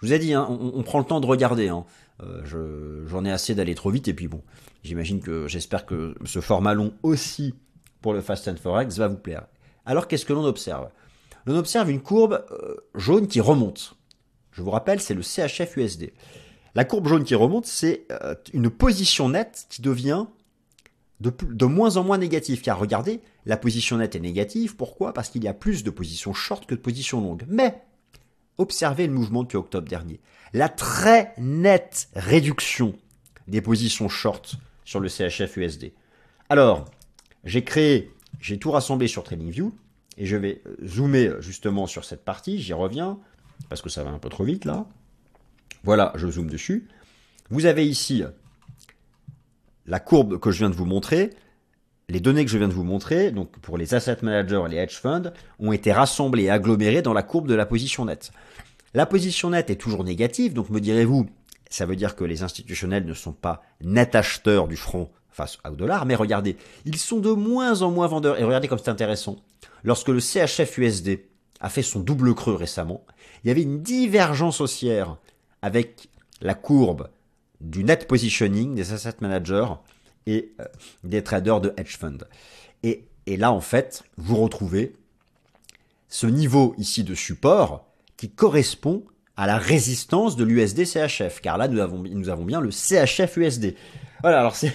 [0.00, 1.68] Je vous ai dit, hein, on, prend le temps de regarder.
[1.68, 1.84] Hein.
[2.22, 4.08] Euh, j'en ai assez d'aller trop vite.
[4.08, 4.42] Et puis bon,
[4.82, 7.54] j'imagine que j'espère que ce format long aussi
[8.00, 9.46] pour le Fast and Forex va vous plaire.
[9.84, 10.88] Alors qu'est-ce que l'on observe?
[11.46, 13.96] On observe une courbe euh, jaune qui remonte.
[14.52, 16.12] Je vous rappelle, c'est le CHF USD.
[16.74, 20.26] La courbe jaune qui remonte, c'est euh, une position nette qui devient
[21.20, 22.62] de, moins en moins négative.
[22.62, 24.76] Car regardez, la position nette est négative.
[24.76, 25.12] Pourquoi?
[25.12, 27.44] Parce qu'il y a plus de positions short que de positions longues.
[27.48, 27.82] Mais,
[28.58, 30.20] observez le mouvement depuis octobre dernier.
[30.52, 32.94] La très nette réduction
[33.48, 35.92] des positions short sur le CHF USD.
[36.48, 36.86] Alors,
[37.44, 39.72] j'ai créé, j'ai tout rassemblé sur TradingView
[40.18, 42.60] et je vais zoomer justement sur cette partie.
[42.60, 43.18] J'y reviens
[43.68, 44.86] parce que ça va un peu trop vite là.
[45.84, 46.88] Voilà, je zoome dessus.
[47.50, 48.22] Vous avez ici
[49.86, 51.30] la courbe que je viens de vous montrer.
[52.08, 54.76] Les données que je viens de vous montrer, donc pour les asset managers et les
[54.78, 58.32] hedge funds, ont été rassemblées et agglomérées dans la courbe de la position nette.
[58.94, 61.26] La position nette est toujours négative, donc me direz-vous,
[61.70, 65.76] ça veut dire que les institutionnels ne sont pas net acheteurs du franc face au
[65.76, 68.40] dollar, mais regardez, ils sont de moins en moins vendeurs.
[68.40, 69.36] Et regardez comme c'est intéressant.
[69.84, 71.20] Lorsque le CHF USD
[71.60, 73.04] a fait son double creux récemment,
[73.44, 75.16] il y avait une divergence haussière
[75.62, 76.08] avec
[76.40, 77.08] la courbe
[77.60, 79.66] du net positioning des asset managers
[80.26, 80.64] et euh,
[81.04, 82.18] des traders de hedge fund.
[82.82, 84.96] Et, là, en fait, vous retrouvez
[86.08, 89.04] ce niveau ici de support qui correspond
[89.36, 93.36] à la résistance de l'USD CHF, car là nous avons, nous avons bien le CHF
[93.36, 93.74] USD.
[94.22, 94.72] Voilà, alors c'est.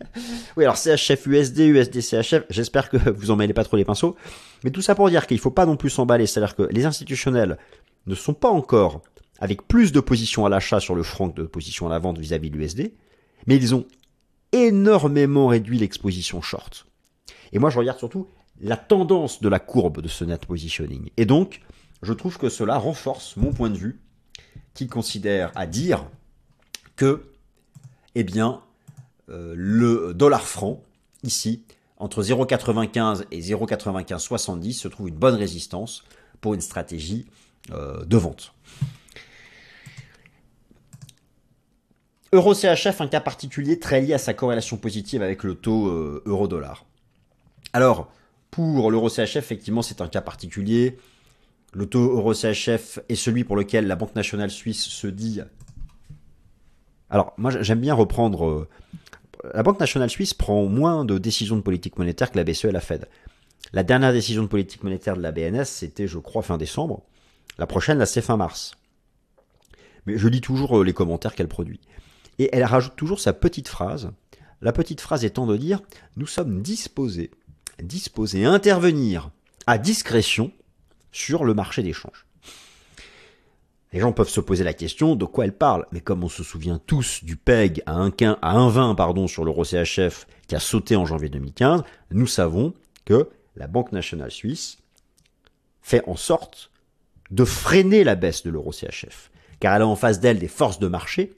[0.56, 4.16] oui, alors CHF USD, USD CHF, j'espère que vous en mêlez pas trop les pinceaux.
[4.64, 7.58] Mais tout ça pour dire qu'il faut pas non plus s'emballer, c'est-à-dire que les institutionnels
[8.06, 9.02] ne sont pas encore
[9.40, 12.18] avec plus de positions à l'achat sur le franc que de positions à la vente
[12.18, 12.92] vis-à-vis de l'USD,
[13.46, 13.86] mais ils ont
[14.52, 16.86] énormément réduit l'exposition short.
[17.52, 18.28] Et moi, je regarde surtout
[18.60, 21.10] la tendance de la courbe de ce net positioning.
[21.16, 21.60] Et donc,
[22.02, 24.00] je trouve que cela renforce mon point de vue,
[24.74, 26.06] qui considère à dire
[26.96, 27.30] que,
[28.14, 28.60] eh bien,
[29.28, 30.82] le dollar franc,
[31.22, 31.62] ici,
[31.98, 36.04] entre 0,95 et 0,9570, se trouve une bonne résistance
[36.40, 37.26] pour une stratégie
[37.72, 38.54] euh, de vente.
[42.32, 46.84] Euro-CHF, un cas particulier très lié à sa corrélation positive avec le taux euh, euro-dollar.
[47.72, 48.10] Alors,
[48.50, 50.98] pour l'euro-CHF, effectivement, c'est un cas particulier.
[51.72, 55.40] Le taux euro-CHF est celui pour lequel la Banque nationale suisse se dit.
[57.10, 58.68] Alors, moi, j'aime bien reprendre.
[59.54, 62.72] La Banque nationale suisse prend moins de décisions de politique monétaire que la BCE et
[62.72, 63.08] la Fed.
[63.72, 67.02] La dernière décision de politique monétaire de la BNS, c'était, je crois, fin décembre.
[67.58, 68.72] La prochaine, là, c'est fin mars.
[70.06, 71.80] Mais je lis toujours euh, les commentaires qu'elle produit.
[72.38, 74.10] Et elle rajoute toujours sa petite phrase.
[74.62, 75.80] La petite phrase étant de dire
[76.16, 77.30] Nous sommes disposés,
[77.82, 79.30] disposés à intervenir
[79.66, 80.50] à discrétion
[81.12, 82.27] sur le marché d'échange.
[83.92, 86.42] Les gens peuvent se poser la question de quoi elle parle, mais comme on se
[86.42, 91.06] souvient tous du PEG à 1,20 à pardon, sur l'euro CHF qui a sauté en
[91.06, 92.74] janvier 2015, nous savons
[93.06, 94.78] que la Banque nationale suisse
[95.80, 96.70] fait en sorte
[97.30, 100.78] de freiner la baisse de l'euro CHF, car elle a en face d'elle des forces
[100.78, 101.32] de marché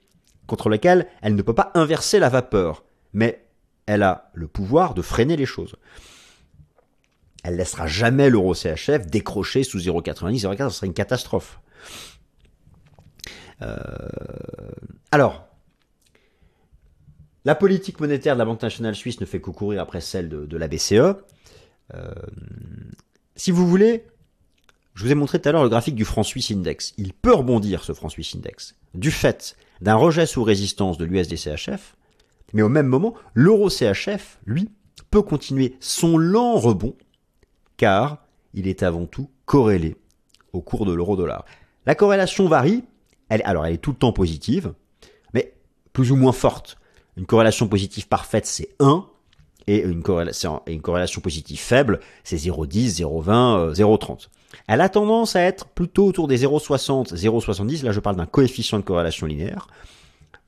[0.46, 3.44] contre lesquelles elle ne peut pas inverser la vapeur, mais
[3.86, 5.76] elle a le pouvoir de freiner les choses.
[7.44, 11.60] Elle laissera jamais l'euro CHF décrocher sous 0,90, 0,4, ce serait une catastrophe.
[13.62, 13.76] Euh,
[15.10, 15.46] alors,
[17.44, 20.56] la politique monétaire de la Banque nationale suisse ne fait que courir après celle de,
[20.56, 20.92] la BCE.
[21.94, 22.14] Euh,
[23.36, 24.04] si vous voulez,
[24.94, 26.92] je vous ai montré tout à l'heure le graphique du franc suisse index.
[26.98, 31.94] Il peut rebondir, ce franc suisse index, du fait d'un rejet sous résistance de l'USD-CHF,
[32.52, 34.70] mais au même moment, l'euro-CHF, lui,
[35.10, 36.94] peut continuer son lent rebond,
[37.76, 38.18] car
[38.54, 39.96] il est avant tout corrélé
[40.52, 41.44] au cours de l'euro-dollar.
[41.86, 42.84] La corrélation varie,
[43.30, 44.72] alors elle est tout le temps positive,
[45.34, 45.54] mais
[45.92, 46.76] plus ou moins forte.
[47.16, 49.04] Une corrélation positive parfaite, c'est 1,
[49.66, 54.28] et une corrélation, une corrélation positive faible, c'est 0,10, 0,20, 0,30.
[54.66, 58.78] Elle a tendance à être plutôt autour des 0,60, 0,70, là je parle d'un coefficient
[58.78, 59.68] de corrélation linéaire,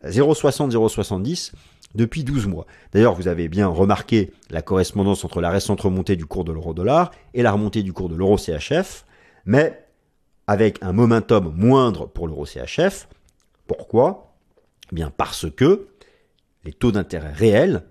[0.04, 1.52] 0,60, 0,70
[1.94, 2.66] depuis 12 mois.
[2.92, 7.10] D'ailleurs, vous avez bien remarqué la correspondance entre la récente remontée du cours de l'euro-dollar
[7.34, 9.04] et la remontée du cours de l'euro-CHF,
[9.44, 9.81] mais
[10.52, 13.08] avec un momentum moindre pour l'euro-CHF.
[13.66, 14.34] Pourquoi?
[14.92, 15.88] Eh Bien parce que
[16.64, 17.84] les taux d'intérêt réels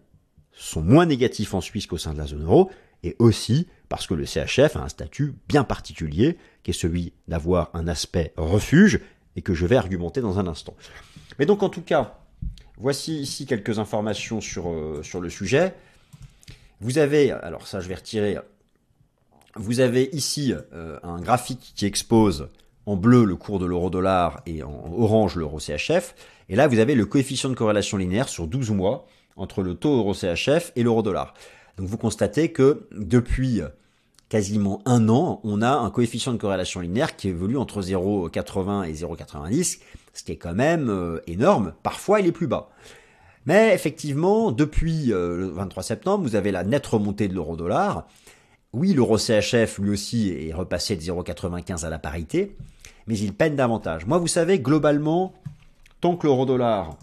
[0.52, 2.70] sont moins négatifs en Suisse qu'au sein de la zone euro,
[3.02, 7.72] et aussi parce que le CHF a un statut bien particulier, qui est celui d'avoir
[7.74, 9.00] un aspect refuge,
[9.36, 10.76] et que je vais argumenter dans un instant.
[11.40, 12.20] Mais donc en tout cas,
[12.78, 15.74] voici ici quelques informations sur, euh, sur le sujet.
[16.80, 18.38] Vous avez, alors ça je vais retirer,
[19.56, 22.50] vous avez ici euh, un graphique qui expose
[22.86, 26.16] en bleu le cours de l'euro-dollar et en orange l'euro CHF.
[26.50, 29.98] Et là, vous avez le coefficient de corrélation linéaire sur 12 mois entre le taux
[29.98, 31.34] euro-CHF et l'euro-dollar.
[31.78, 33.62] Donc vous constatez que depuis
[34.32, 38.94] quasiment un an, on a un coefficient de corrélation linéaire qui évolue entre 0,80 et
[38.94, 39.80] 0,90,
[40.14, 41.74] ce qui est quand même euh, énorme.
[41.84, 42.70] Parfois, il est plus bas.
[43.46, 48.08] Mais effectivement, depuis euh, le 23 septembre, vous avez la nette remontée de l'euro-dollar.
[48.74, 52.56] Oui, l'euro CHF, lui aussi, est repassé de 0,95 à la parité,
[53.08, 54.06] mais il peine davantage.
[54.06, 55.34] Moi, vous savez, globalement,
[56.00, 56.98] tant que l'euro-dollar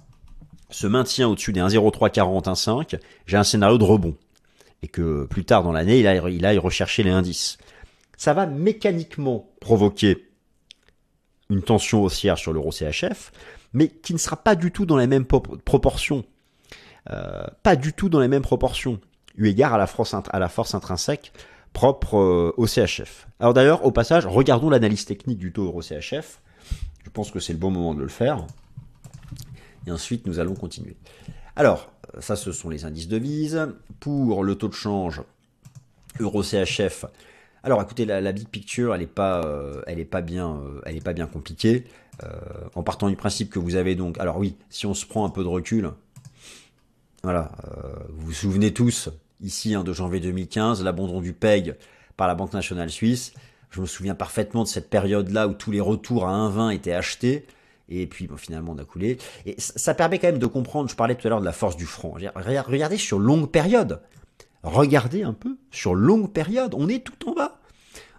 [0.71, 4.17] se maintient au-dessus des 1,0340, 1,5, j'ai un scénario de rebond
[4.83, 7.59] et que plus tard dans l'année, il aille, il rechercher les indices.
[8.17, 10.29] Ça va mécaniquement provoquer
[11.51, 13.33] une tension haussière sur l'euro CHF,
[13.73, 16.25] mais qui ne sera pas du tout dans les mêmes proportions.
[17.11, 19.01] Euh, pas du tout dans les mêmes proportions,
[19.37, 19.87] eu égard à la
[20.49, 21.33] force intrinsèque
[21.73, 23.29] propre euh, au CHF.
[23.41, 26.41] Alors d'ailleurs, au passage, regardons l'analyse technique du taux euro CHF.
[27.05, 28.47] Je pense que c'est le bon moment de le faire.
[29.87, 30.97] Et ensuite, nous allons continuer.
[31.57, 33.67] Alors, ça, ce sont les indices devises.
[34.01, 35.23] Pour le taux de change
[36.21, 37.07] euro-CHF,
[37.63, 41.85] alors écoutez, la, big picture, elle n'est pas, euh, pas bien, euh, compliquée.
[42.23, 42.29] Euh,
[42.75, 45.31] en partant du principe que vous avez donc, alors oui, si on se prend un
[45.31, 45.91] peu de recul,
[47.23, 47.53] voilà,
[48.11, 51.77] vous vous souvenez tous ici hein, de janvier 2015, l'abandon du PEG
[52.17, 53.33] par la Banque nationale suisse.
[53.71, 57.47] Je me souviens parfaitement de cette période-là où tous les retours à 1,20 étaient achetés.
[57.91, 59.19] Et puis finalement on a coulé.
[59.47, 61.77] Et ça permet quand même de comprendre, je parlais tout à l'heure de la force
[61.77, 62.15] du front.
[62.35, 64.01] Regardez sur longue période.
[64.63, 66.75] Regardez un peu sur longue période.
[66.77, 67.59] On est tout en bas.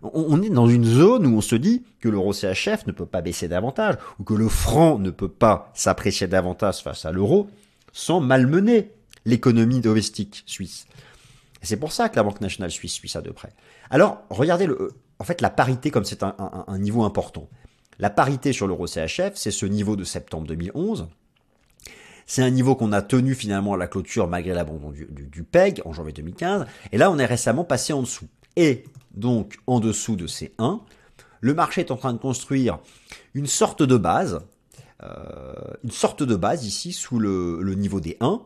[0.01, 3.19] On est dans une zone où on se dit que l'euro CHF ne peut pas
[3.21, 7.49] baisser davantage, ou que le franc ne peut pas s'apprécier davantage face à l'euro,
[7.91, 8.91] sans malmener
[9.25, 10.87] l'économie domestique suisse.
[11.61, 13.53] Et c'est pour ça que la Banque nationale suisse suit ça de près.
[13.89, 16.35] Alors, regardez le, en fait, la parité comme c'est un,
[16.67, 17.49] un niveau important.
[17.99, 21.09] La parité sur l'euro CHF, c'est ce niveau de septembre 2011.
[22.25, 25.81] C'est un niveau qu'on a tenu finalement à la clôture malgré l'abandon du, du, PEG
[25.83, 26.65] en janvier 2015.
[26.91, 28.27] Et là, on est récemment passé en dessous.
[28.55, 30.79] Et donc, en dessous de ces 1,
[31.41, 32.79] le marché est en train de construire
[33.33, 34.41] une sorte de base,
[35.03, 38.41] euh, une sorte de base ici sous le, le niveau des 1,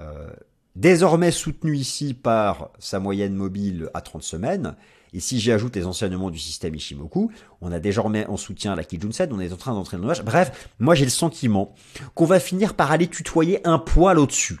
[0.00, 0.30] euh,
[0.76, 4.76] désormais soutenu ici par sa moyenne mobile à 30 semaines,
[5.12, 9.32] et si j'ajoute les enseignements du système Ishimoku, on a désormais en soutien la Kijunsen,
[9.32, 11.74] on est en train d'entrer dans le Bref, moi j'ai le sentiment
[12.14, 14.60] qu'on va finir par aller tutoyer un poil au-dessus.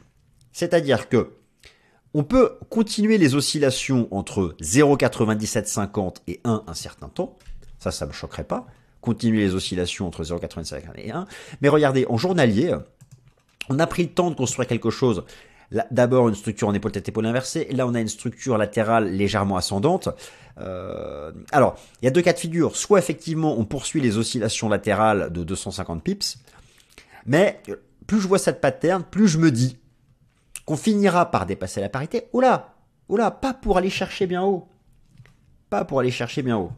[0.52, 1.34] C'est-à-dire que
[2.12, 7.38] on peut continuer les oscillations entre 0,9750 et 1 un certain temps.
[7.78, 8.66] Ça, ça me choquerait pas.
[9.00, 11.26] Continuer les oscillations entre 0,97 et 1.
[11.60, 12.74] Mais regardez, en journalier,
[13.68, 15.24] on a pris le temps de construire quelque chose
[15.92, 17.68] D'abord une structure en épaule tête épaule inversée.
[17.70, 20.08] Là on a une structure latérale légèrement ascendante.
[20.58, 22.76] Euh, alors il y a deux cas de figure.
[22.76, 26.38] Soit effectivement on poursuit les oscillations latérales de 250 pips,
[27.24, 27.62] mais
[28.08, 29.78] plus je vois cette pattern, plus je me dis
[30.64, 32.24] qu'on finira par dépasser la parité.
[32.32, 32.74] Oula,
[33.08, 34.66] oula, pas pour aller chercher bien haut,
[35.68, 36.72] pas pour aller chercher bien haut.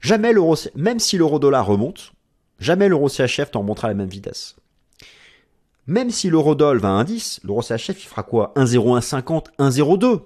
[0.00, 2.12] Jamais l'euro, même si l'euro dollar remonte,
[2.58, 4.56] jamais l'euro CHF t'en remontera à la même vitesse.
[5.90, 8.52] Même si l'eurodoll va à un 10, l'euro CHF, il fera quoi?
[8.54, 10.22] 1,0150, 1,02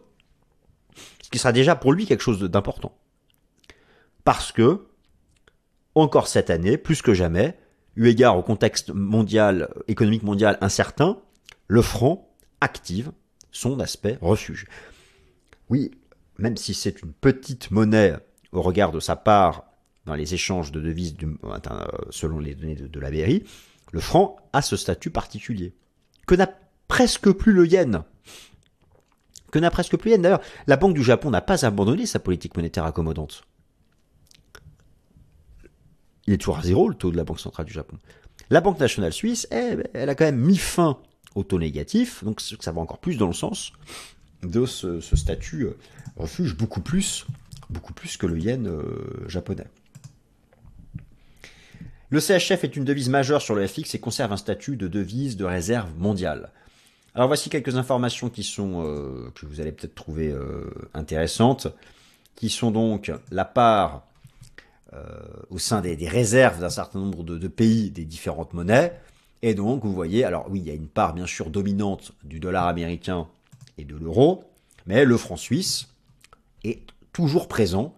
[1.23, 2.95] Ce qui sera déjà pour lui quelque chose d'important.
[4.25, 4.85] Parce que,
[5.95, 7.59] encore cette année, plus que jamais,
[7.97, 11.17] eu égard au contexte mondial, économique mondial incertain,
[11.67, 12.29] le franc
[12.61, 13.13] active
[13.51, 14.67] son aspect refuge.
[15.71, 15.93] Oui,
[16.37, 18.13] même si c'est une petite monnaie
[18.53, 19.65] au regard de sa part
[20.05, 21.59] dans les échanges de devises euh,
[22.11, 23.45] selon les données de, de la BRI,
[23.95, 25.73] le franc a ce statut particulier,
[26.27, 26.53] que n'a
[26.89, 28.03] presque plus le yen.
[29.53, 30.23] Que n'a presque plus le yen.
[30.23, 33.45] D'ailleurs, la Banque du Japon n'a pas abandonné sa politique monétaire accommodante.
[36.27, 37.97] Il est toujours à zéro le taux de la Banque centrale du Japon.
[38.51, 40.99] La Banque nationale suisse, elle, a quand même mis fin
[41.37, 43.73] au taux négatif, donc ça va encore plus dans le sens
[44.43, 45.79] de ce, statut euh,
[46.17, 47.27] refuge beaucoup plus,
[47.71, 49.69] beaucoup plus que le yen euh, japonais.
[52.11, 55.37] Le CHF est une devise majeure sur le FX et conserve un statut de devise
[55.37, 56.51] de réserve mondiale.
[57.15, 61.69] Alors voici quelques informations qui sont euh, que vous allez peut-être trouver euh, intéressantes,
[62.35, 64.05] qui sont donc la part
[64.93, 64.99] euh,
[65.51, 68.93] au sein des, réserves d'un certain nombre de, de, pays des différentes monnaies.
[69.43, 72.41] Et donc vous voyez, alors oui, il y a une part bien sûr dominante du
[72.41, 73.29] dollar américain
[73.79, 74.45] et de l'euro,
[74.87, 75.89] mais le franc suisse
[76.65, 77.95] est toujours présent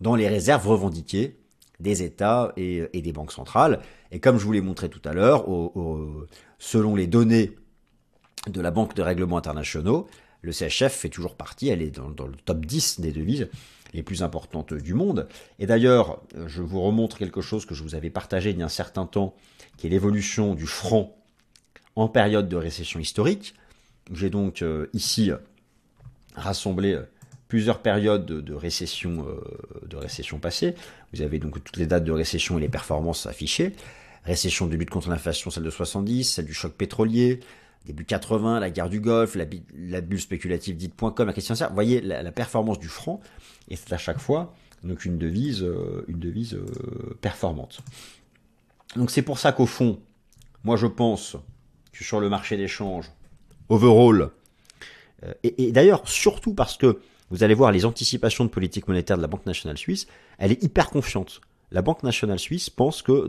[0.00, 1.36] dans les réserves revendiquées
[1.80, 3.80] des États et, des banques centrales.
[4.12, 5.44] Et comme je vous l'ai montré tout à l'heure,
[6.58, 7.52] selon les données
[8.48, 10.06] de la Banque de règlements internationaux,
[10.42, 13.48] le CHF fait toujours partie, elle est dans, le top 10 des devises
[13.94, 15.28] les plus importantes du monde.
[15.58, 18.66] Et d'ailleurs, je vous remontre quelque chose que je vous avais partagé il y a
[18.66, 19.34] un certain temps,
[19.76, 21.16] qui est l'évolution du franc
[21.96, 23.54] en période de récession historique.
[24.12, 25.30] J'ai donc euh, ici
[26.34, 26.98] rassemblé
[27.48, 30.74] plusieurs périodes de, récession, euh, de récession passée.
[31.12, 33.74] Vous avez donc toutes les dates de récession et les performances affichées.
[34.24, 37.40] Récession de lutte contre l'inflation, celle de 70, celle du choc pétrolier,
[37.84, 42.32] début 80, la guerre du Golfe, la, bulle spéculative dite.com, la question Vous voyez la,
[42.32, 43.20] performance du franc,
[43.68, 47.80] et c'est à chaque fois donc une devise, euh, une devise euh, performante.
[48.96, 49.98] Donc c'est pour ça qu'au fond,
[50.62, 51.36] moi je pense
[51.92, 53.10] que sur le marché d'échange,
[53.68, 54.30] overall,
[55.42, 57.00] et d'ailleurs surtout parce que
[57.34, 60.06] vous allez voir les anticipations de politique monétaire de la Banque nationale suisse,
[60.38, 61.40] elle est hyper confiante.
[61.72, 63.28] La Banque nationale suisse pense que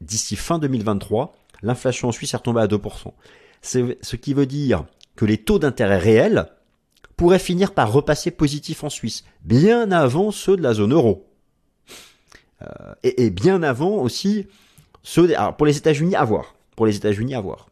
[0.00, 3.12] d'ici fin 2023, l'inflation en Suisse est retombée à 2%.
[3.60, 4.84] C'est ce qui veut dire
[5.16, 6.46] que les taux d'intérêt réels
[7.16, 11.26] pourraient finir par repasser positifs en Suisse, bien avant ceux de la zone euro.
[12.62, 14.46] Euh, et, bien avant aussi
[15.02, 16.54] ceux alors pour les États-Unis à voir.
[16.76, 17.66] Pour les États-Unis à voir.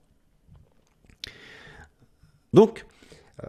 [2.53, 2.85] Donc,
[3.45, 3.49] euh,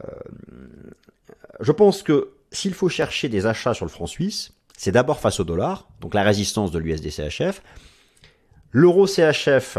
[1.59, 5.39] je pense que s'il faut chercher des achats sur le franc suisse, c'est d'abord face
[5.39, 7.61] au dollar, donc la résistance de l'USD-CHF.
[8.71, 9.77] L'euro CHF,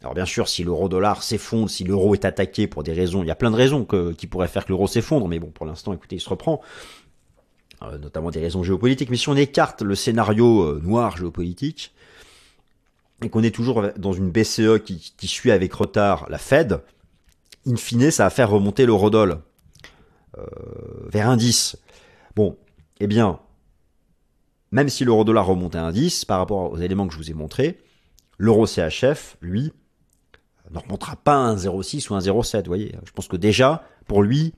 [0.00, 3.32] alors bien sûr, si l'euro-dollar s'effondre, si l'euro est attaqué pour des raisons, il y
[3.32, 3.84] a plein de raisons
[4.16, 6.60] qui pourraient faire que l'euro s'effondre, mais bon, pour l'instant, écoutez, il se reprend,
[7.82, 9.10] euh, notamment des raisons géopolitiques.
[9.10, 11.92] Mais si on écarte le scénario euh, noir géopolitique,
[13.22, 16.80] et qu'on est toujours dans une BCE qui, qui, suit avec retard la Fed,
[17.66, 19.38] in fine, ça va faire remonter l'euro-dollar.
[20.38, 21.76] Euh, vers un 10.
[22.36, 22.56] Bon,
[23.00, 23.40] eh bien,
[24.70, 27.30] même si l'euro dollar remonte à un 10 par rapport aux éléments que je vous
[27.30, 27.78] ai montrés,
[28.36, 29.72] l'euro CHF, lui,
[30.70, 32.58] ne remontera pas à un 0,6 ou un 0,7.
[32.58, 34.52] Vous voyez, je pense que déjà, pour lui,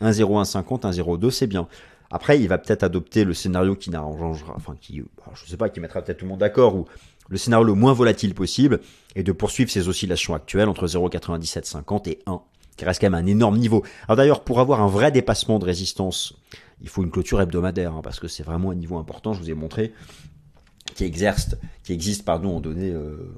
[0.00, 1.68] un 0,150, un 0,2, c'est bien.
[2.10, 5.02] Après, il va peut-être adopter le scénario qui n'arrangera, enfin, qui,
[5.34, 6.86] je sais pas, qui mettra peut-être tout le monde d'accord, ou
[7.28, 8.80] le scénario le moins volatile possible,
[9.14, 12.40] et de poursuivre ces oscillations actuelles entre 0,9750 et 1,
[12.80, 13.84] qui reste quand même un énorme niveau.
[14.08, 16.32] Alors d'ailleurs, pour avoir un vrai dépassement de résistance,
[16.80, 19.50] il faut une clôture hebdomadaire, hein, parce que c'est vraiment un niveau important, je vous
[19.50, 19.92] ai montré,
[20.94, 23.34] qui, exerce, qui existe pardon, en données euh,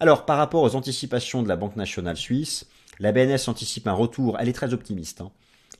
[0.00, 2.66] Alors, par rapport aux anticipations de la Banque nationale suisse,
[3.00, 5.30] la BNS anticipe un retour, elle est très optimiste, hein,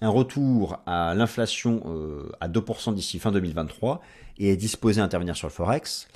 [0.03, 4.03] un retour à l'inflation euh, à 2% d'ici fin 2023
[4.37, 6.07] et est disposée à intervenir sur le Forex.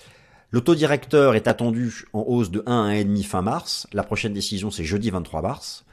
[0.51, 3.87] L'autodirecteur est attendu en hausse de 1 à 1,5 fin mars.
[3.95, 5.87] La prochaine décision, c'est jeudi 23 mars.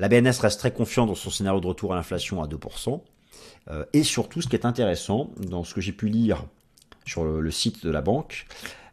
[0.00, 3.02] La BNS reste très confiante dans son scénario de retour à l'inflation à 2%.
[3.68, 6.46] Euh, et surtout, ce qui est intéressant, dans ce que j'ai pu lire
[7.04, 8.46] sur le, site de la banque,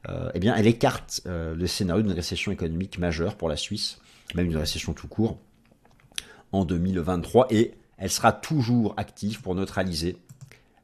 [0.09, 3.99] euh, eh bien, elle écarte euh, le scénario d'une récession économique majeure pour la Suisse,
[4.35, 5.39] même une récession tout court,
[6.51, 7.47] en 2023.
[7.51, 10.17] Et elle sera toujours active pour neutraliser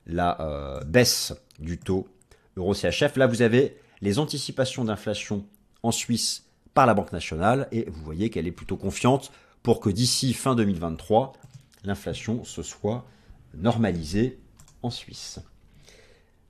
[0.08, 2.08] la baisse du taux
[2.56, 3.18] euro-CHF.
[3.18, 5.46] Là, vous avez les anticipations d'inflation
[5.82, 9.32] en Suisse par la Banque nationale et vous voyez qu'elle est plutôt confiante
[9.64, 11.34] pour que d'ici fin 2023,
[11.86, 13.06] l'inflation se soit
[13.56, 14.40] normalisée
[14.82, 15.40] en Suisse.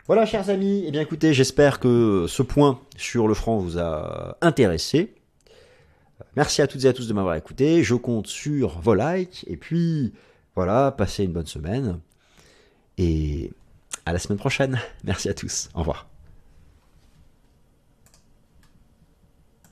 [0.08, 4.38] Voilà, chers amis, eh bien écoutez, j'espère que ce point sur le franc vous a
[4.42, 5.16] intéressé.
[6.36, 7.84] Merci à toutes et à tous de m'avoir écouté.
[7.84, 9.46] Je compte sur vos likes.
[9.48, 10.14] Et puis,
[10.56, 12.00] voilà, passez une bonne semaine.
[12.98, 13.52] Et
[14.06, 14.80] à la semaine prochaine.
[15.04, 15.70] Merci à tous.
[15.74, 16.13] Au revoir.